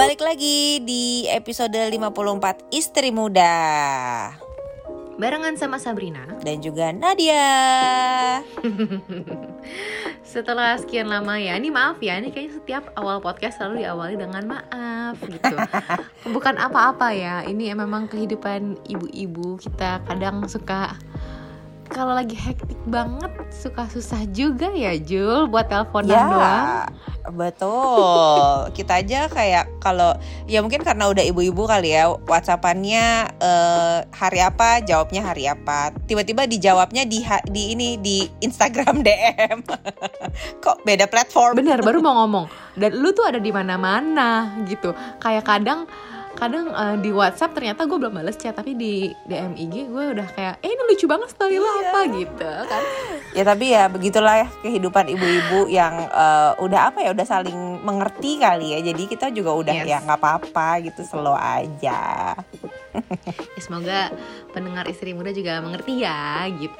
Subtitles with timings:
[0.00, 3.52] Balik lagi di episode 54 Istri Muda.
[5.20, 6.24] Barengan sama Sabrina.
[6.40, 8.40] Dan juga Nadia.
[10.24, 14.44] Setelah sekian lama ya Ini maaf ya Ini kayaknya setiap awal podcast selalu diawali dengan
[14.48, 15.56] maaf gitu.
[16.32, 20.96] Bukan apa-apa ya Ini memang kehidupan ibu-ibu Kita kadang suka
[21.90, 26.66] kalau lagi hektik banget suka susah juga ya Jul buat teleponan Ya doang.
[27.34, 28.70] betul.
[28.72, 30.14] Kita aja kayak kalau
[30.46, 35.90] Ya mungkin karena udah ibu-ibu kali ya Whatsappannya eh, hari apa Jawabnya hari apa.
[36.06, 39.58] Tiba-tiba dijawabnya di, di ini Di Instagram DM
[40.62, 41.58] Kok beda platform?
[41.58, 42.46] Bener baru mau ngomong.
[42.78, 44.94] Dan lu tuh ada di mana-mana gitu.
[45.18, 45.90] Kayak kadang
[46.40, 50.28] kadang eh, di WhatsApp ternyata gue belum balas chat tapi di DM IG gue udah
[50.30, 51.76] kayak eh ini lucu banget story lo Iya.
[51.86, 52.82] apa gitu kan.
[53.30, 58.36] Ya tapi ya begitulah ya kehidupan ibu-ibu yang eh, udah apa ya udah saling mengerti
[58.36, 58.80] kali ya.
[58.82, 59.86] Jadi kita juga udah Yes.
[59.86, 62.34] ya nggak apa-apa gitu slow aja.
[63.30, 64.00] Ya, semoga
[64.50, 66.74] pendengar istri muda juga mengerti ya gitu.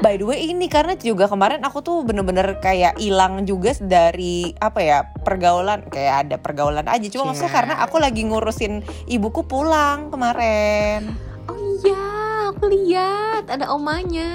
[0.00, 4.82] By the way ini karena juga kemarin aku tuh bener-bener kayak hilang juga dari apa
[4.82, 7.06] ya pergaulan kayak ada pergaulan aja.
[7.06, 7.28] Cuma Iya.
[7.30, 11.10] maksudnya karena aku lagi ngurusin ibuku pulang kemarin.
[11.50, 12.06] Oh iya,
[12.54, 14.30] aku lihat ada omanya.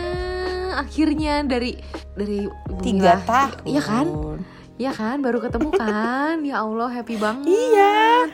[0.76, 1.80] Akhirnya dari
[2.20, 2.44] dari
[2.84, 3.64] Tiga tahun.
[3.64, 4.06] Iya kan?
[4.76, 6.44] Iya kan, baru ketemu kan.
[6.44, 7.48] ya Allah, happy banget.
[7.48, 8.28] Iya.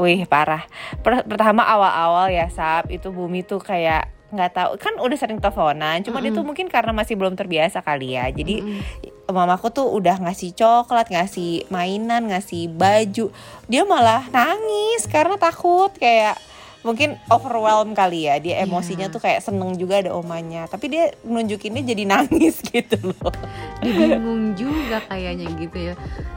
[0.00, 0.64] Wih parah.
[1.04, 6.02] Per- pertama awal-awal ya Sab itu Bumi tuh kayak nggak tahu kan udah sering teleponan.
[6.02, 8.26] Cuma dia tuh mungkin karena masih belum terbiasa kali ya.
[8.30, 9.30] Jadi Mm-mm.
[9.30, 13.30] mamaku tuh udah ngasih coklat, ngasih mainan, ngasih baju.
[13.70, 16.38] Dia malah nangis karena takut kayak
[16.86, 18.38] mungkin overwhelm kali ya.
[18.38, 19.12] Dia emosinya Iya.
[19.12, 20.64] tuh kayak seneng juga ada omanya.
[20.64, 23.34] Tapi dia nunjukinnya jadi nangis gitu loh.
[23.82, 25.94] Dia bingung juga kayaknya gitu ya.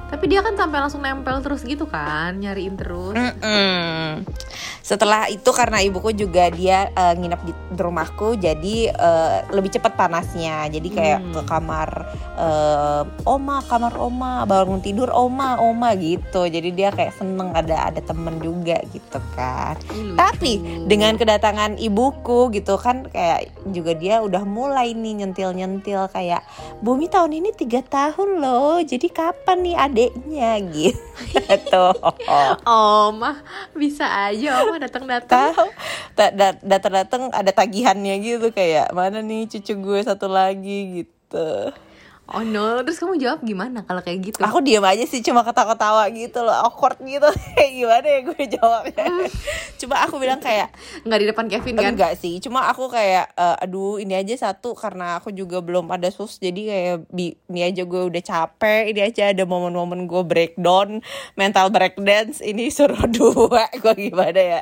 [0.09, 3.14] Tapi dia kan sampai langsung nempel terus gitu kan, nyariin terus.
[3.14, 4.25] Mm-mm.
[4.81, 9.94] Setelah itu karena ibuku juga dia eh, nginep di, di rumahku, jadi eh, lebih cepat
[9.94, 10.66] panasnya.
[10.68, 11.34] Jadi kayak Hmm.
[11.35, 11.90] ke kamar
[12.34, 16.41] eh, oma, kamar oma, bangun tidur oma, oma gitu.
[16.44, 19.78] Jadi dia kayak seneng ada ada temen juga gitu kan.
[19.94, 20.38] Ih, lucu.
[20.39, 26.47] Tapi dengan kedatangan ibuku gitu kan kayak juga dia udah mulai nih nyentil-nyentil kayak
[26.79, 28.79] Bumi tahun ini tiga tahun loh.
[28.79, 31.91] Jadi kapan nih adeknya gitu.
[33.03, 33.44] Oma
[33.75, 35.75] bisa aja Oma datang-datang.
[36.63, 41.75] datang-datang ada tagihannya gitu kayak mana nih cucu gue satu lagi gitu
[42.29, 44.38] Oh no, terus kamu jawab gimana kalau kayak gitu?
[44.40, 46.53] aku diam aja sih cuma ketawa-ketawa gitu loh.
[46.53, 47.25] Awkward gitu.
[47.57, 49.06] Kayak gimana ya gue jawabnya?
[49.81, 50.69] Cuma aku bilang kayak
[51.01, 51.94] nggak di depan Kevin kan?
[51.95, 52.38] enggak sih.
[52.38, 56.62] Cuma aku kayak eh, aduh ini aja satu karena aku juga belum ada sus jadi
[56.62, 61.00] kayak bi- ini aja gue udah capek ini aja ada momen-momen gue breakdown
[61.34, 63.72] mental breakdance ini suruh dua.
[63.73, 64.62] Gue gimana ya?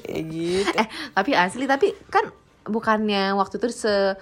[0.00, 0.72] Kayak gitu.
[0.72, 2.24] Eh, tapi asli tapi kan
[2.68, 4.14] bukannya waktu itu se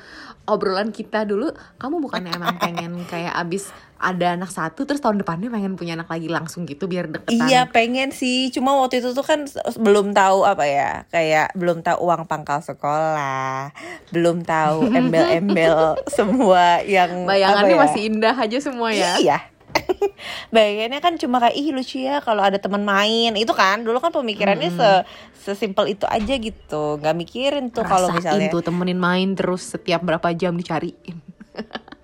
[0.47, 5.49] obrolan kita dulu kamu bukannya emang pengen kayak abis ada anak satu terus tahun depannya
[5.49, 9.25] pengen punya anak lagi langsung gitu biar deketan Iya pengen sih, cuma waktu itu tuh
[9.25, 9.49] kan
[9.81, 13.73] belum tahu apa ya, kayak belum tahu uang pangkal sekolah,
[14.13, 17.83] belum tahu embel-embel semua yang bayangannya ya?
[17.89, 19.56] masih indah aja semua ya Iya.
[20.55, 23.35] Bayangannya kan cuma kayak ih lucu ya kalau ada teman main.
[23.35, 24.91] Itu kan dulu kan pemikirannya se
[25.35, 26.99] sesimpel itu aja gitu.
[27.01, 31.19] Nggak mikirin tuh kalau misalnya tuh temenin main terus setiap berapa jam dicariin.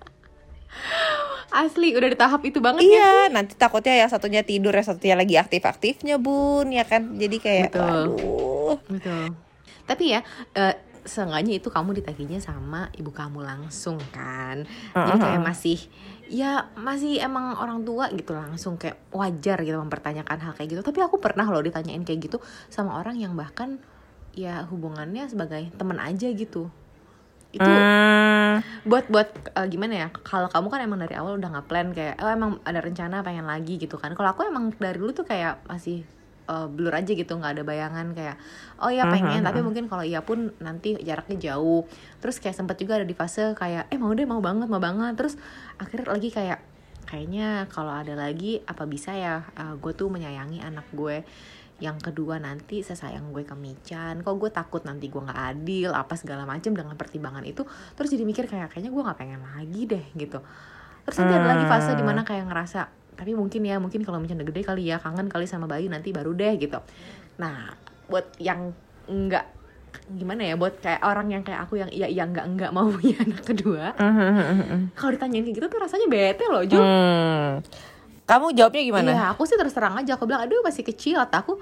[1.53, 5.13] Asli udah di tahap itu banget ya iya nanti takutnya yang satunya tidur yang satunya
[5.13, 7.13] lagi aktif-aktifnya bun ya kan?
[7.13, 7.85] Jadi kayak Betul.
[7.85, 9.37] aduh Betul.
[9.83, 10.25] Tapi ya,
[10.55, 14.63] eh, seenggaknya itu kamu ditaginya sama ibu kamu langsung kan.
[14.95, 15.79] Jadi kayak masih
[16.27, 20.81] ya masih emang orang tua gitu langsung kayak wajar gitu mempertanyakan hal kayak gitu.
[20.83, 22.37] Tapi aku pernah loh ditanyain kayak gitu
[22.71, 23.79] sama orang yang bahkan
[24.33, 26.71] ya hubungannya sebagai teman aja gitu.
[27.53, 28.59] Itu Hmm.
[28.85, 32.21] buat buat eh, gimana ya kalau kamu kan emang dari awal udah nggak plan kayak
[32.21, 35.65] oh emang ada rencana pengen lagi gitu kan kalau aku emang dari dulu tuh kayak
[35.65, 36.05] masih
[36.47, 38.35] eh, blur aja gitu nggak ada bayangan kayak
[38.83, 39.41] oh ya pengen.
[39.43, 41.87] Tapi mungkin kalau iya pun nanti jaraknya jauh.
[42.19, 45.15] Terus kayak sempet juga ada di fase kayak eh mau deh mau banget mau banget.
[45.15, 45.39] Terus
[45.79, 46.59] akhirnya lagi kayak
[47.03, 51.21] kayaknya kalau ada lagi apa bisa ya gue tuh menyayangi anak gue
[51.81, 56.15] yang kedua nanti sesayang gue ke Michan kok gue takut nanti gue nggak adil apa
[56.15, 57.67] segala macem dengan pertimbangan itu.
[57.99, 60.39] Terus jadi mikir kayak kayaknya gue nggak pengen lagi deh gitu.
[61.03, 64.47] Terus nanti ada lagi fase di mana kayak ngerasa tapi mungkin ya mungkin kalau udah
[64.51, 66.83] gede kali ya kangen kali sama Bayu nanti baru deh gitu.
[67.39, 67.71] Nah
[68.11, 68.75] buat yang
[69.07, 69.45] nggak
[70.11, 73.15] gimana ya buat kayak orang yang kayak aku yang iya iya nggak nggak mau punya
[73.23, 73.95] anak kedua
[74.99, 77.63] kalau ditanyain kayak gitu tuh rasanya bete loh Jul Hmm.
[78.23, 79.09] kamu jawabnya gimana?
[79.11, 81.53] Iya, aku sih terus terang aja aku bilang aduh masih kecil atau aku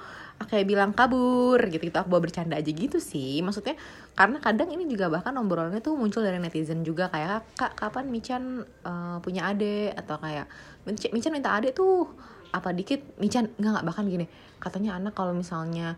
[0.46, 3.42] kayak bilang kabur gitu gitu aku bawa bercanda aja gitu sih.
[3.42, 3.74] Maksudnya
[4.14, 8.44] karena kadang ini juga bahkan obrolannya tuh muncul dari netizen juga kayak kak kapan Michan
[8.86, 9.98] uh, punya adik?
[9.98, 10.46] Atau kayak
[10.88, 12.10] Michan minta adik tuh
[12.52, 14.26] apa dikit Michan nggak nggak bahkan gini
[14.60, 15.96] katanya anak kalau misalnya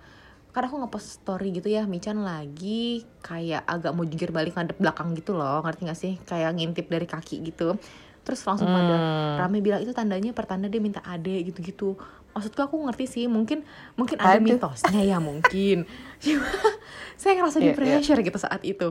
[0.53, 5.18] karena aku ngepost story gitu ya Michan lagi kayak agak mau jungkir balik ngadep belakang
[5.18, 7.74] gitu loh ngerti gak sih kayak ngintip dari kaki gitu
[8.24, 8.77] terus langsung hmm.
[8.77, 8.95] pada
[9.44, 11.97] rame bilang itu tandanya pertanda dia minta ade gitu-gitu
[12.33, 13.65] maksudku aku ngerti sih mungkin
[14.00, 15.89] mungkin ada mitosnya ya mungkin
[17.19, 17.77] saya ngerasa di yeah, iya.
[17.77, 18.27] pressure yeah.
[18.29, 18.88] gitu saat itu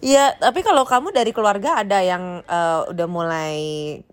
[0.00, 3.52] Iya, tapi kalau kamu dari keluarga ada yang uh, udah mulai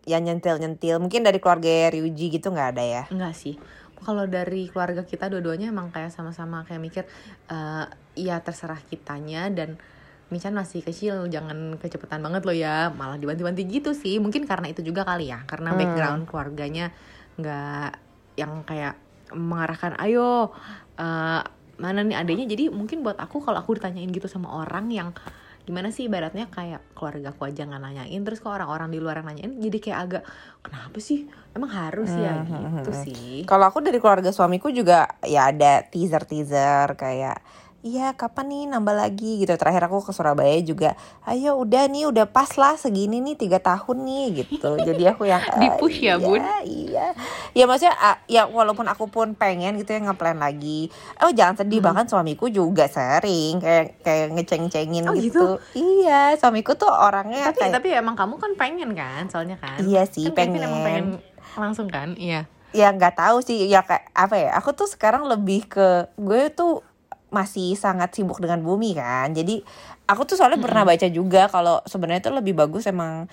[0.03, 3.03] yang nyentil-nyentil, mungkin dari keluarga Ryuji gitu nggak ada ya?
[3.07, 3.55] Enggak sih.
[4.03, 7.03] Kalau dari keluarga kita dua-duanya emang kayak sama-sama kayak mikir,
[7.47, 7.87] uh,
[8.19, 9.79] ya terserah kitanya dan
[10.27, 14.83] Michan masih kecil jangan kecepatan banget loh ya malah dibantu-bantu gitu sih mungkin karena itu
[14.83, 15.79] juga kali ya karena hmm.
[15.79, 16.91] background keluarganya
[17.39, 17.89] nggak
[18.35, 18.99] yang kayak
[19.31, 20.51] mengarahkan ayo
[20.99, 21.41] uh,
[21.77, 22.45] mana nih adanya.
[22.49, 25.09] Jadi mungkin buat aku kalau aku ditanyain gitu sama orang yang
[25.67, 29.35] gimana sih ibaratnya kayak keluarga aku aja nggak nanyain terus kok orang-orang di luar yang
[29.35, 30.23] nanyain jadi kayak agak
[30.63, 31.27] kenapa sih?
[31.51, 32.39] Emang harus ya?
[32.39, 33.33] Hmm, hmm gitu hmm, sih.
[33.43, 37.43] Kalau aku dari keluarga suamiku juga ya ada teaser teaser kayak
[37.85, 38.63] iya kapan nih?
[38.69, 39.53] Nambah lagi gitu.
[39.53, 40.97] Terakhir aku ke Surabaya juga
[41.29, 44.77] ayo udah nih udah pas lah segini nih tiga tahun nih gitu.
[44.81, 46.41] Jadi aku yang di push ya iya, bun?
[46.65, 47.05] iya.
[47.53, 47.95] Ya maksudnya
[48.25, 50.89] ya walaupun aku pun pengen gitu ya ngeplan lagi.
[51.21, 51.87] Oh jangan sedih hmm.
[51.91, 55.27] bahkan suamiku juga sering kayak kayak ngeceng-cengin oh, gitu.
[55.27, 55.47] gitu?
[55.77, 59.77] Iya suamiku tuh orangnya tapi kayak, tapi emang kamu kan pengen kan soalnya kan?
[59.83, 61.05] Iya sih kan pengen emang pengen
[61.57, 62.15] langsung kan?
[62.15, 62.47] Iya.
[62.75, 66.83] Ya nggak tahu sih ya kayak apa ya aku tuh sekarang lebih ke gue tuh
[67.37, 69.61] masih sangat sibuk dengan bumi kan jadi
[70.09, 70.65] aku tuh soalnya hmm.
[70.65, 73.29] pernah baca juga kalau sebenarnya itu lebih bagus emang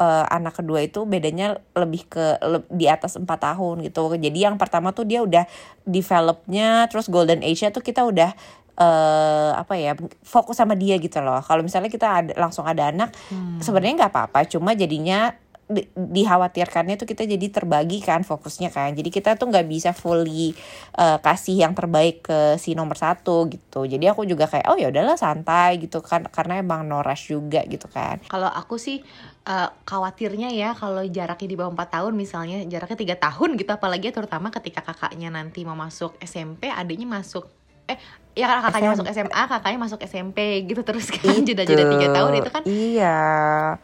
[0.00, 4.56] uh, anak kedua itu bedanya lebih ke le, di atas empat tahun gitu jadi yang
[4.56, 5.44] pertama tuh dia udah
[5.84, 8.32] developnya terus golden age tuh kita udah
[8.78, 9.92] uh, apa ya
[10.24, 13.60] fokus sama dia gitu loh kalau misalnya kita ada, langsung ada anak hmm.
[13.60, 15.36] sebenarnya nggak apa-apa cuma jadinya
[15.72, 18.92] di, dikhawatirkannya tuh kita jadi terbagi kan fokusnya kan.
[18.92, 20.52] Jadi kita tuh nggak bisa fully
[21.00, 23.88] uh, kasih yang terbaik ke si nomor satu gitu.
[23.88, 26.28] Jadi aku juga kayak oh ya udahlah santai gitu kan.
[26.28, 28.20] Karena emang no rush juga gitu kan.
[28.28, 29.00] Kalau aku sih
[29.48, 33.72] uh, khawatirnya ya kalau jaraknya di bawah 4 tahun misalnya jaraknya tiga tahun gitu.
[33.72, 37.48] Apalagi terutama ketika kakaknya nanti mau masuk SMP adiknya masuk
[37.90, 37.98] eh
[38.32, 38.94] ya karena kakaknya SM...
[38.96, 43.18] masuk SMA kakaknya masuk SMP gitu terus kan jeda-jeda tiga tahun itu kan iya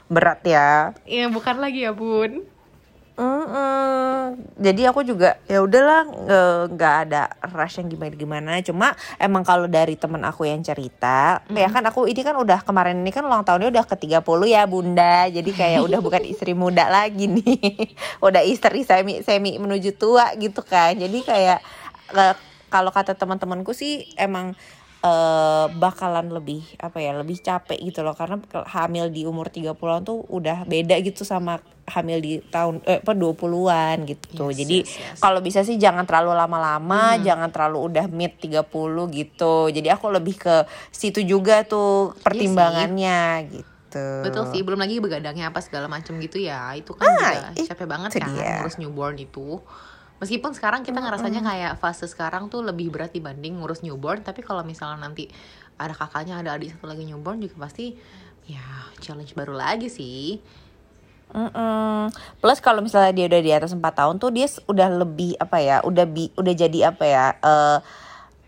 [0.08, 2.44] berat ya iya bukan lagi ya bun
[3.18, 4.22] Mm -mm.
[4.62, 6.06] Jadi aku juga ya udahlah
[6.70, 8.50] nggak ada rush yang gimana gimana.
[8.62, 11.58] Cuma emang kalau dari temen aku yang cerita, mm.
[11.58, 14.62] ya kan aku ini kan udah kemarin ini kan ulang tahunnya udah ke 30 ya
[14.70, 15.26] bunda.
[15.26, 17.90] Jadi kayak udah bukan istri muda lagi nih,
[18.22, 20.94] udah istri semi semi menuju tua gitu kan.
[20.94, 21.58] Jadi kayak
[22.69, 24.56] kalau kata teman-temanku sih emang
[25.03, 30.25] uh, bakalan lebih apa ya lebih capek gitu loh karena hamil di umur 30-an tuh
[30.26, 34.53] udah beda gitu sama hamil di tahun eh apa 20-an gitu.
[34.53, 35.19] Yes, Jadi yes, yes.
[35.25, 37.25] kalau bisa sih jangan terlalu lama-lama, hmm.
[37.25, 38.61] jangan terlalu udah mid 30
[39.17, 39.55] gitu.
[39.73, 44.06] Jadi aku lebih ke situ juga tuh iya pertimbangannya yes, gitu.
[44.20, 46.76] Betul sih, belum lagi begadangnya apa segala macam gitu ya.
[46.76, 47.17] Itu kan ah,
[47.56, 49.65] juga capek banget kan ngurus newborn itu
[50.19, 54.63] meskipun sekarang kita ngerasanya kayak fase sekarang tuh lebih berat dibanding ngurus newborn tapi kalau
[54.63, 55.31] misalnya nanti
[55.79, 57.94] ada kakaknya ada adik satu lagi newborn juga pasti
[58.51, 58.63] ya
[58.98, 60.39] challenge baru lagi sih
[61.29, 62.08] Mm -mm.
[62.41, 65.84] Plus kalau misalnya dia udah di atas 4 tahun tuh dia udah lebih apa ya,
[65.84, 67.84] udah bi udah jadi apa ya, uh,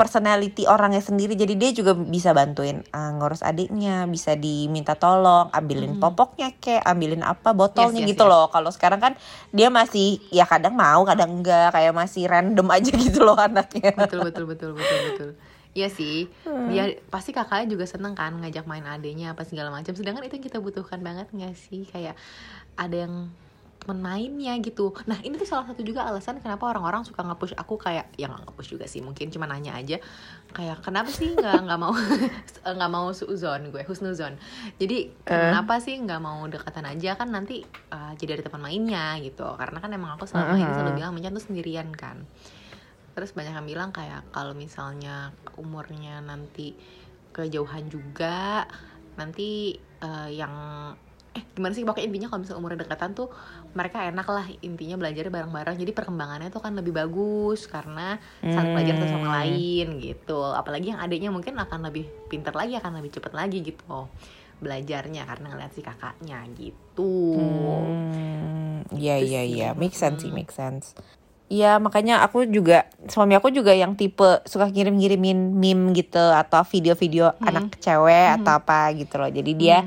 [0.00, 6.00] personality orangnya sendiri jadi dia juga bisa bantuin uh, ngurus adiknya bisa diminta tolong ambilin
[6.00, 6.00] hmm.
[6.00, 8.32] popoknya kayak ambilin apa botolnya yes, yes, gitu yes.
[8.32, 9.12] loh kalau sekarang kan
[9.52, 14.24] dia masih ya kadang mau kadang enggak kayak masih random aja gitu loh anaknya betul
[14.24, 15.30] betul betul betul betul
[15.70, 16.66] Iya sih, hmm.
[16.66, 19.94] dia pasti kakaknya juga seneng kan ngajak main adiknya apa segala macam.
[19.94, 21.86] Sedangkan itu yang kita butuhkan banget nggak sih?
[21.86, 22.18] Kayak
[22.74, 23.30] ada yang
[23.80, 24.92] teman mainnya gitu.
[25.08, 28.76] Nah ini tuh salah satu juga alasan kenapa orang-orang suka nge-push aku kayak yang nge-push
[28.76, 29.96] juga sih mungkin cuma nanya aja.
[30.52, 31.96] Kayak kenapa sih nggak nggak mau
[32.76, 34.36] nggak mau suuzon gue husnuzon?
[34.76, 35.32] Jadi uh.
[35.32, 37.16] kenapa sih nggak mau dekatan aja?
[37.16, 39.48] Kan nanti uh, jadi ada teman mainnya gitu.
[39.56, 40.62] Karena kan emang aku selama uh -huh.
[40.62, 42.28] ini selalu bilang mencan tuh sendirian kan.
[43.16, 46.76] Terus banyak yang bilang kayak kalau misalnya umurnya nanti
[47.32, 48.68] kejauhan juga
[49.18, 50.54] nanti uh, yang
[51.30, 51.86] eh gimana sih?
[51.86, 53.28] Pokoknya intinya kalau misalnya umurnya dekatan tuh
[53.76, 55.76] mereka enak lah intinya belajarnya bareng-bareng.
[55.78, 59.36] Jadi perkembangannya tuh kan lebih bagus karena saling belajar satu sama hmm.
[59.38, 60.40] lain gitu.
[60.54, 64.10] Apalagi yang adiknya mungkin akan lebih pintar lagi akan lebih cepat lagi gitu
[64.60, 67.32] belajarnya karena ngeliat si kakaknya gitu.
[67.32, 70.92] Hmm, Iya Gitu iya iya, make sense sih, make sense.
[71.50, 77.34] Iya makanya aku juga suami aku juga yang tipe suka ngirim-ngirimin meme gitu atau video-video
[77.42, 79.26] anak cewek atau apa gitu loh.
[79.26, 79.82] Jadi dia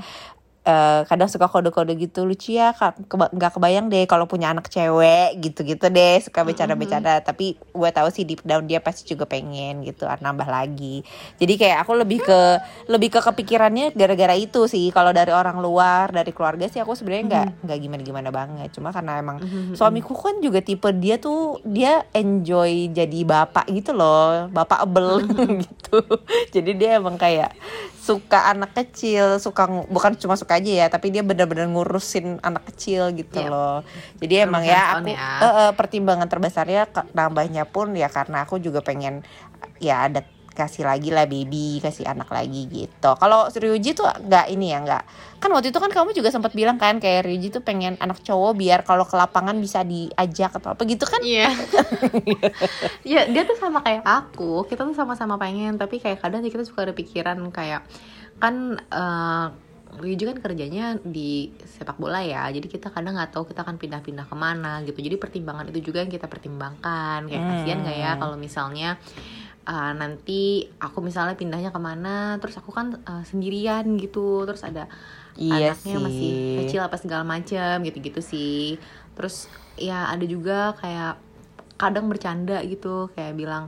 [0.64, 5.36] eh, kadang suka kode-kode gitu lucu ya keba- nggak kebayang deh kalau punya anak cewek
[5.38, 7.20] gitu-gitu deh suka bercanda-bercanda.
[7.20, 11.04] Tapi gue tahu sih deep down dia pasti juga pengen gitu ah, nambah lagi.
[11.36, 12.40] Jadi kayak aku lebih ke
[12.88, 14.88] lebih ke kepikirannya gara-gara itu sih.
[14.90, 18.72] Kalau dari orang luar dari keluarga sih aku sebenarnya nggak nggak gimana-gimana banget.
[18.72, 19.44] Cuma karena emang
[19.76, 25.28] suamiku kan juga tipe dia tuh dia enjoy jadi bapak gitu loh bapak abel
[25.68, 26.00] gitu.
[26.52, 27.52] Jadi dia emang kayak
[28.04, 33.16] suka anak kecil suka bukan cuma suka aja ya tapi dia bener-bener ngurusin anak kecil
[33.16, 33.48] gitu Yep.
[33.48, 33.80] loh
[34.20, 35.40] jadi emang ya aku ya.
[35.40, 39.24] eh, eh, pertimbangan terbesarnya nambahnya pun ya karena aku juga pengen
[39.80, 40.20] ya ada
[40.54, 45.04] kasih lagi lah baby kasih anak lagi gitu kalau Ryuji tuh nggak ini ya nggak
[45.44, 48.56] kan waktu itu kan kamu juga sempat bilang kan kayak Ryuji tuh pengen anak cowok
[48.56, 51.50] biar kalau ke lapangan bisa diajak atau apa gitu kan Iya.
[53.04, 54.68] Iya, dia tuh sama kayak aku.
[54.68, 57.84] Kita tuh sama-sama pengen, tapi kayak kadang kita suka ada pikiran kayak
[58.38, 59.48] kan eh
[59.94, 64.26] Ryuji kan kerjanya di sepak bola ya, jadi kita kadang nggak tahu kita akan pindah-pindah
[64.26, 64.98] ke mana gitu.
[64.98, 67.30] Jadi pertimbangan itu juga yang kita pertimbangkan.
[67.30, 68.98] Kayak kasihan nggak ya kalau misalnya
[69.68, 70.42] eh, nanti
[70.80, 74.88] aku misalnya pindahnya ke mana, terus aku kan eh, sendirian gitu, terus ada
[75.34, 76.58] Iya anaknya masih sih.
[76.62, 78.78] kecil apa segala macam gitu-gitu sih.
[79.18, 81.18] Terus ya ada juga kayak
[81.82, 83.66] kadang bercanda gitu kayak bilang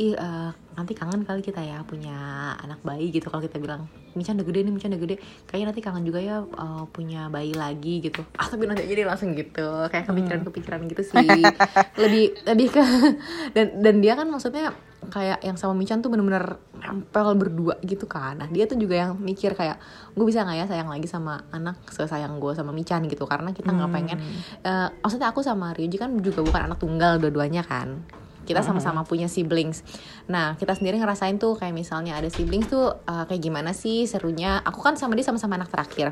[0.00, 2.14] ih eh, nanti kangen kali kita ya punya
[2.62, 3.26] anak bayi gitu.
[3.28, 3.84] Kalau kita bilang
[4.16, 7.52] Mican udah gede nih Mican udah gede kayaknya nanti kangen juga ya eh, punya bayi
[7.52, 8.22] lagi gitu.
[8.38, 11.52] Ah tapi nanti jadi langsung gitu kayak kepikiran-kepikiran gitu sih.
[11.98, 12.82] Lebih lebih ke
[13.58, 14.72] dan dan dia kan maksudnya
[15.10, 19.18] kayak yang sama Mican tuh bener-bener nempel berdua gitu kan nah dia tuh juga yang
[19.18, 19.76] mikir kayak
[20.14, 23.74] gue bisa nggak ya sayang lagi sama anak sesayang gue sama Mican gitu karena kita
[23.74, 24.18] nggak pengen
[24.64, 28.00] eh, maksudnya aku sama Ryuji kan juga bukan anak tunggal dua-duanya kan
[28.40, 29.86] kita sama-sama punya siblings.
[30.26, 34.58] Nah, kita sendiri ngerasain tuh kayak misalnya ada siblings tuh eh, kayak gimana sih serunya.
[34.66, 36.10] Aku kan sama dia sama-sama anak terakhir.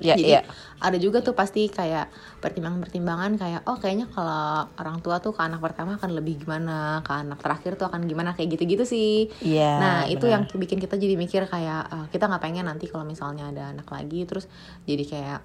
[0.00, 0.40] Ya Jadi ya
[0.80, 2.08] ada juga tuh pasti kayak
[2.40, 7.12] pertimbangan-pertimbangan kayak oh kayaknya kalau orang tua tuh ke anak pertama akan lebih gimana, ke
[7.12, 9.28] anak terakhir tuh akan gimana kayak gitu-gitu sih.
[9.44, 10.48] Iya, nah itu benar.
[10.48, 13.86] yang bikin kita jadi mikir kayak eh, kita nggak pengen nanti kalau misalnya ada anak
[13.92, 14.48] lagi terus
[14.88, 15.40] jadi kayak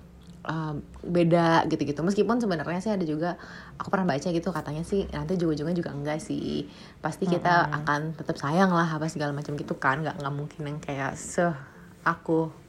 [0.47, 1.99] eh, beda gitu-gitu.
[1.99, 3.35] Meskipun sebenarnya sih ada juga
[3.75, 6.71] aku pernah baca gitu katanya sih nanti ujung-ujungnya juga enggak sih.
[7.03, 9.99] Pasti kita akan tetap sayang lah apa segala macam gitu kan.
[9.99, 11.43] Nggak nggak mungkin yang kayak se
[12.07, 12.64] aku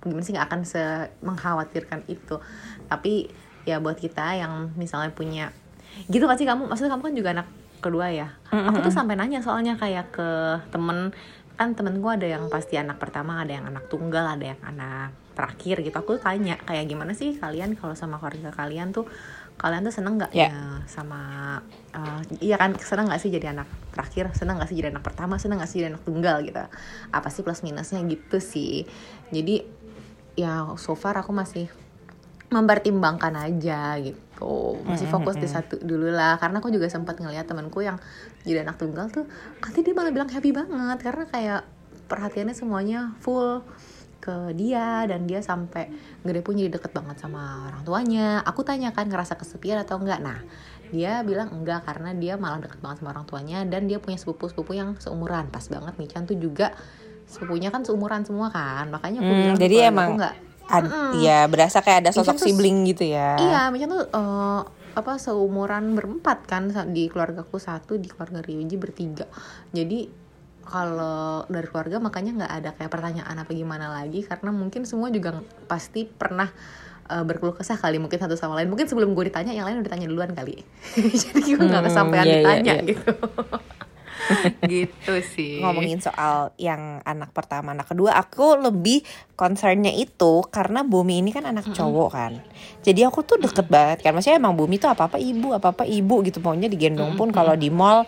[0.00, 0.82] gimana sih nggak akan se
[1.20, 2.40] mengkhawatirkan itu.
[2.88, 3.28] Tapi
[3.68, 5.52] ya buat kita yang misalnya punya
[6.08, 6.70] gitu pasti kamu?
[6.70, 7.48] Maksudnya kamu kan juga anak
[7.80, 8.28] kedua ya?
[8.52, 10.28] Aku tuh sampai nanya soalnya kayak ke
[10.70, 11.12] temen.
[11.60, 15.84] Kan temenku ada yang pasti anak pertama ada yang anak tunggal ada yang anak terakhir
[15.84, 15.96] gitu.
[15.96, 19.04] Aku tanya kayak gimana sih kalian kalau sama keluarga kalian tuh
[19.60, 20.32] kalian tuh seneng nggak?
[20.32, 20.48] Ya.
[20.48, 21.20] ya sama
[21.92, 22.76] eh, iya kan?
[22.80, 24.32] Seneng nggak sih jadi anak terakhir?
[24.32, 25.36] Seneng nggak sih jadi anak pertama?
[25.36, 26.64] Seneng nggak sih jadi anak tunggal gitu?
[27.12, 28.88] Apa sih plus minusnya gitu sih?
[29.28, 29.79] Jadi
[30.38, 31.70] ya so far aku masih
[32.50, 34.74] mempertimbangkan aja gitu.
[34.82, 36.36] Masih fokus di satu dulu lah.
[36.42, 37.96] Karena aku juga sempat ngeliat temanku yang
[38.42, 39.24] jadi anak tunggal tuh
[39.62, 40.98] nanti dia malah bilang happy banget.
[40.98, 41.62] Karena kayak
[42.10, 43.62] perhatiannya semuanya full
[44.20, 45.88] ke dia dan dia sampai
[46.26, 48.42] gede pun jadi deket banget sama orang tuanya.
[48.42, 50.18] Aku tanya kan ngerasa kesepian atau enggak?
[50.18, 50.42] Nah
[50.90, 54.74] dia bilang enggak karena dia malah deket banget sama orang tuanya dan dia punya sepupu-sepupu
[54.74, 55.48] yang seumuran.
[55.54, 56.74] Pas banget Michan tuh juga
[57.30, 60.34] sepupunya kan seumuran semua kan makanya aku Hmm, bilang jadi keluarga emang aku nggak
[60.68, 64.60] ad- ya berasa kayak ada Michan sosok tuh- sibling gitu ya Iya, Michan tuh eh,
[64.90, 69.30] apa seumuran berempat kan di keluargaku satu, di keluarga Ryuji bertiga.
[69.70, 70.10] Jadi
[70.60, 75.38] kalau dari keluarga makanya nggak ada kayak pertanyaan apa gimana lagi karena mungkin semua juga
[75.64, 76.50] pasti pernah
[77.06, 78.66] eh, berkeluh kesah kali mungkin satu sama lain.
[78.66, 80.58] Mungkin sebelum gue ditanya yang lain udah ditanya duluan kali.
[81.22, 82.82] Jadi gue nggak Hmm, kesampaian iya, iya, ditanya iya.
[82.84, 83.10] gitu.
[84.72, 85.58] gitu sih.
[85.60, 89.02] ngomongin soal yang anak pertama anak kedua aku lebih
[89.40, 92.32] concernnya itu karena Bumi ini kan anak cowok kan.
[92.84, 94.12] Jadi aku tuh deket banget kan.
[94.12, 96.44] Maksudnya emang Bumi tuh apa apa ibu apa apa ibu gitu.
[96.44, 98.04] Maunya digendong pun kalau di mall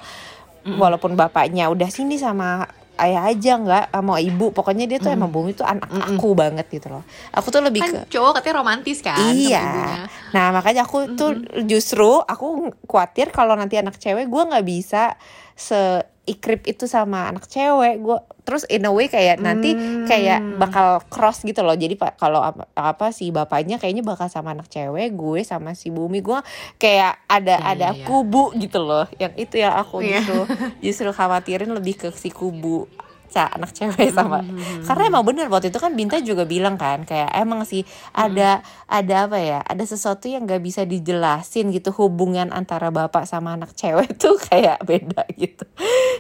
[0.62, 2.68] walaupun bapaknya udah sini sama
[3.00, 4.52] ayah aja nggak mau ibu.
[4.52, 7.04] Pokoknya dia tuh emang Bumi tuh anak aku banget gitu loh.
[7.32, 9.32] Aku tuh lebih ke Kan cowok katanya romantis kan.
[9.32, 10.04] Iya.
[10.36, 15.16] Nah makanya aku tuh justru aku khawatir kalau nanti anak cewek gue nggak bisa
[15.56, 20.06] se ikrip itu sama anak cewek gue terus in a way kayak nanti Hmm.
[20.06, 24.50] kayak bakal cross gitu loh jadi pak kalau apa, apa si bapaknya kayaknya bakal sama
[24.50, 26.38] anak cewek gue sama si bumi gue
[26.76, 28.04] kayak ada Iya, ada iya.
[28.04, 30.22] kubu gitu loh yang itu ya aku Iya.
[30.22, 30.38] gitu
[30.84, 32.86] justru khawatirin lebih ke si kubu
[33.32, 34.84] ca anak cewek sama Hmm.
[34.84, 39.16] karena emang bener waktu itu kan Binta juga bilang kan kayak emang sih ada ada
[39.24, 44.12] apa ya ada sesuatu yang gak bisa dijelasin gitu hubungan antara bapak sama anak cewek
[44.22, 45.64] tuh kayak beda gitu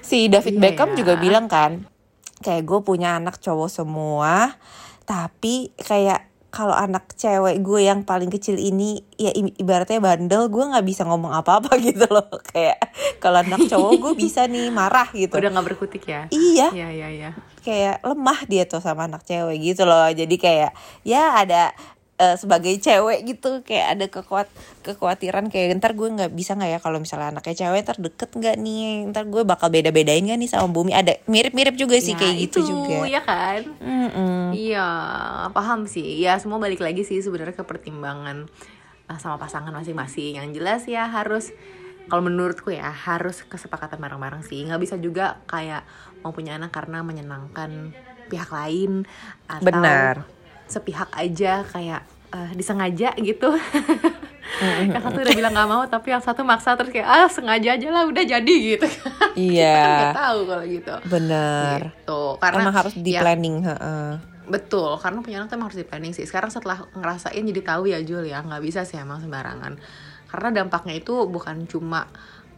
[0.00, 1.04] si David Iya Beckham ya.
[1.04, 1.84] juga bilang kan
[2.40, 4.56] kayak gue punya anak cowok semua
[5.04, 10.84] tapi kayak kalau anak cewek gue yang paling kecil ini ya ibaratnya bandel gue nggak
[10.84, 12.76] bisa ngomong apa-apa gitu loh kayak
[13.24, 16.28] kalau anak cowok gue bisa nih marah gitu Udah nggak berkutik ya?
[16.28, 17.30] iya Iya iya iya.
[17.64, 20.70] kayak lemah dia tuh sama anak cewek gitu loh jadi kayak
[21.08, 21.72] ya ada
[22.22, 24.46] eh, sebagai cewek gitu kayak ada kekuat
[24.86, 28.56] kekhawatiran kayak ntar gue nggak bisa nggak ya kalau misalnya anaknya cewek ntar deket nggak
[28.62, 32.12] nih ntar gue bakal beda bedain gak nih sama bumi ada mirip mirip juga sih
[32.12, 33.60] Ya, kayak gitu itu, juga ya kan?
[33.80, 34.52] Mm-mm.
[34.52, 34.88] Iya,
[35.56, 36.20] paham sih.
[36.20, 38.46] Ya semua balik lagi sih sebenarnya ke pertimbangan
[39.08, 40.36] uh, sama pasangan masing-masing.
[40.36, 41.50] Yang jelas ya harus
[42.10, 44.60] kalau menurutku ya harus kesepakatan bareng-bareng sih.
[44.68, 45.88] Nggak bisa juga kayak
[46.20, 47.96] mau punya anak karena menyenangkan
[48.28, 49.08] pihak lain
[49.48, 50.14] atau Benar.
[50.68, 53.52] sepihak aja kayak uh, disengaja gitu.
[54.62, 57.88] yang satu udah bilang nggak mau tapi yang satu maksa terus kayak ah sengaja aja
[57.88, 58.86] lah udah jadi gitu.
[58.86, 60.94] Kan iya nggak tahu kalau gitu.
[61.08, 62.22] benar Gitu.
[62.38, 64.10] Karena emang harus di ya, planning heeh.
[64.42, 66.26] Betul, karena punya anak tuh emang harus di planning sih.
[66.26, 69.78] Sekarang setelah ngerasain jadi tahu ya Jul ya, nggak bisa sih emang sembarangan.
[70.28, 72.10] Karena dampaknya itu bukan cuma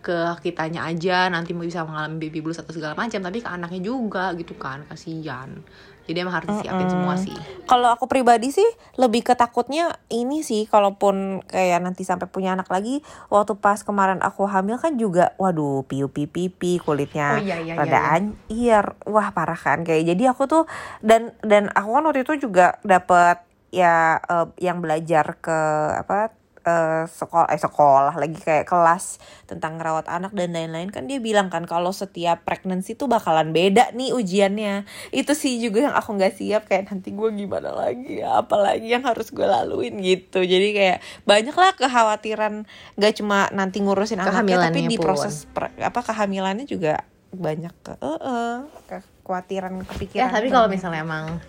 [0.04, 3.80] ke kitanya aja nanti mau bisa mengalami baby blues atau segala macam, tapi ke anaknya
[3.84, 5.60] juga gitu kan, kasihan.
[6.04, 7.32] Jadi emang harus disiapin semua sih.
[7.64, 13.00] Kalau aku pribadi sih lebih ketakutnya ini sih kalaupun kayak nanti sampai punya anak lagi
[13.28, 17.88] waktu pas kemarin aku hamil kan juga waduh piu pipi kulitnya Oh, iya, iya, rada
[17.88, 18.14] iya, iya.
[18.14, 20.64] an- iya wah parah kan kayak jadi aku tuh
[21.00, 23.40] dan dan aku kan waktu itu juga dapet
[23.72, 25.58] ya eh, yang belajar ke
[25.96, 31.20] apa eh, sekolah eh sekolah lagi kayak kelas tentang ngerawat anak dan lain-lain kan dia
[31.20, 34.88] bilang kan kalau setiap pregnancy tuh bakalan beda nih ujiannya.
[35.12, 39.04] Itu sih juga yang aku nggak siap kayak nanti gue gimana lagi ya apalagi yang
[39.04, 40.40] harus gue laluin gitu.
[40.40, 42.64] Jadi kayak banyak lah kekhawatiran
[42.96, 48.20] gak cuma nanti ngurusin anaknya tapi di proses per- apa kehamilannya juga banyak ke eh,
[48.24, 48.56] eh,
[48.88, 51.42] kekhawatiran Ya, kepikiran tapi kalau misalnya emang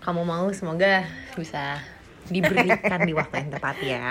[0.00, 1.04] kamu mau semoga
[1.36, 1.80] bisa
[2.30, 4.10] diberikan di waktu yang tepat ya.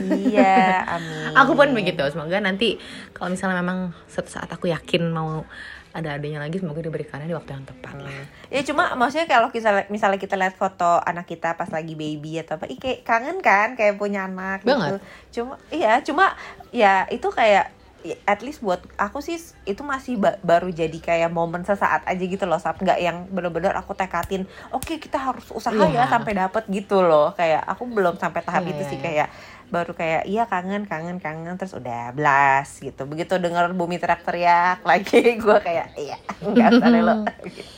[0.00, 2.02] iya amin Aku pun begitu.
[2.10, 2.80] Semoga nanti
[3.12, 5.44] kalau misalnya memang suatu saat aku yakin mau
[5.90, 8.22] ada adanya lagi, semoga diberikannya di waktu yang tepat lah.
[8.46, 12.62] Ya cuma maksudnya kalau kita misalnya kita lihat foto anak kita pas lagi baby atau
[12.62, 14.70] apa, ih kayak kangen kan kayak punya anak gitu.
[14.70, 15.02] Banget.
[15.34, 16.38] Cuma iya, cuma
[16.70, 17.79] ya itu kayak ya,
[18.24, 22.44] at least buat aku sih itu masih ba- baru jadi kayak momen sesaat aja gitu
[22.44, 26.08] loh saat nggak yang bener-bener aku tekatin oke kita harus usaha ya Iya.
[26.08, 29.04] sampai dapet gitu loh kayak aku belum sampai tahap Iya, itu iya, sih iya.
[29.04, 29.28] kayak
[29.70, 35.36] baru kayak iya kangen kangen kangen terus udah blas gitu begitu denger bumi teriak-teriak lagi
[35.36, 37.72] gue kayak iya nggak deh lo gitu.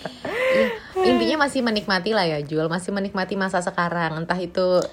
[1.02, 2.68] Intinya masih menikmati lah ya, Jul.
[2.68, 4.22] Masih menikmati masa sekarang.
[4.22, 4.84] Entah itu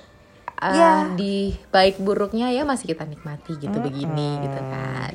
[0.59, 0.91] uh, Ya.
[1.15, 5.13] di baik buruknya ya masih kita nikmati gitu begini gitu kan.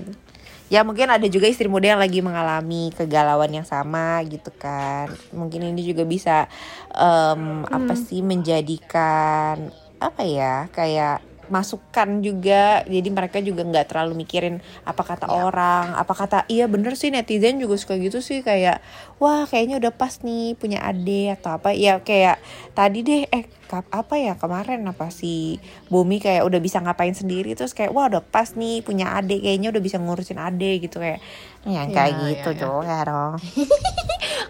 [0.72, 5.60] ya mungkin ada juga istri muda yang lagi mengalami kegalauan yang sama gitu kan mungkin
[5.70, 6.48] ini juga bisa
[6.90, 12.84] em, apa sih menjadikan apa ya kayak masukan juga.
[12.84, 17.60] Jadi mereka juga nggak terlalu mikirin apa kata orang apa kata iya bener sih netizen
[17.60, 18.80] juga suka gitu sih kayak
[19.18, 21.74] wah kayaknya udah pas nih punya adik atau apa.
[21.74, 22.40] Ya kayak
[22.72, 25.58] tadi deh eh apa ya kemarin apa sih
[25.90, 29.74] Bumi kayak udah bisa ngapain sendiri terus kayak wah udah pas nih punya adik kayaknya
[29.74, 31.18] udah bisa ngurusin adik gitu kayak
[31.66, 32.98] yang kayak Ya, gitu ya, ya.
[33.02, 33.34] dong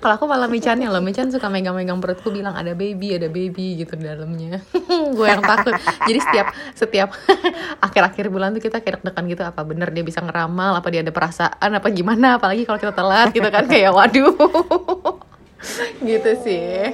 [0.05, 3.97] Kalau aku malah Michannya loh, Michan suka megang-megang perutku bilang ada baby, ada baby gitu
[3.97, 4.61] di dalamnya.
[5.17, 5.73] gue yang takut.
[6.05, 7.09] Jadi setiap setiap
[7.89, 11.09] akhir-akhir bulan tuh kita kayak deg-degan gitu apa bener dia bisa ngeramal, apa dia ada
[11.09, 14.37] perasaan, apa gimana, apalagi kalau kita telat gitu kan kayak waduh.
[16.13, 16.93] gitu sih.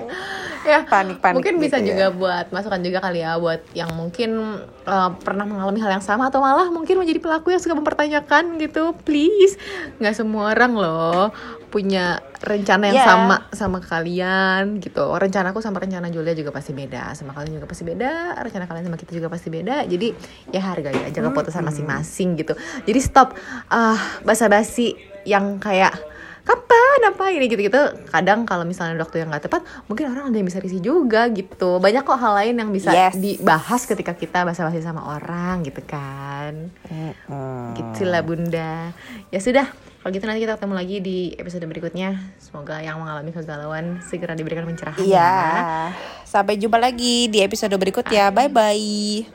[0.61, 1.91] Ya, Panik-panik mungkin bisa gitu ya.
[1.91, 6.29] juga buat masukan juga kali ya buat yang mungkin uh, pernah mengalami hal yang sama
[6.29, 9.57] atau malah mungkin menjadi pelaku yang suka mempertanyakan gitu please
[9.97, 11.33] nggak semua orang loh
[11.71, 13.07] punya rencana yang Ya.
[13.07, 15.07] sama sama kalian gitu.
[15.07, 18.99] Rencanaku sama rencana Julia juga pasti beda sama kalian juga pasti beda rencana kalian sama
[18.99, 19.87] kita juga pasti beda.
[19.87, 20.11] Jadi
[20.51, 22.53] ya hargai aja keputusan masing-masing gitu.
[22.85, 23.39] Jadi stop
[23.71, 25.95] ah basa-basi yang kayak
[26.41, 26.99] kapan?
[27.07, 27.47] Apa ini?
[27.47, 27.79] gitu-gitu.
[28.11, 31.79] Kadang kalau misalnya waktu yang nggak tepat mungkin orang ada yang bisa risih juga gitu.
[31.79, 33.15] Banyak kok hal lain yang bisa Yes.
[33.15, 36.75] dibahas ketika kita basa-basi sama orang gitu kan.
[36.91, 37.79] Mm-mm.
[37.79, 38.91] gitulah bunda.
[39.31, 42.09] Ya sudah kalau gitu nanti kita ketemu lagi di episode berikutnya
[42.41, 45.21] semoga yang mengalami kegalauan segera diberikan pencerahan Iya.
[45.21, 45.93] ya
[46.25, 48.33] Sampai jumpa lagi di episode berikutnya.
[48.33, 49.27] Bye bye.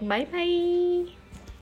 [0.00, 1.19] bye bye